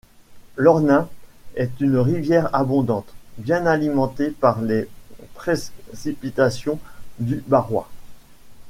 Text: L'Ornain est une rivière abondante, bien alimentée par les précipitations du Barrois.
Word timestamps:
L'Ornain 0.55 1.07
est 1.55 1.79
une 1.79 1.97
rivière 1.97 2.49
abondante, 2.55 3.13
bien 3.37 3.67
alimentée 3.67 4.31
par 4.31 4.59
les 4.63 4.89
précipitations 5.35 6.79
du 7.19 7.43
Barrois. 7.45 7.87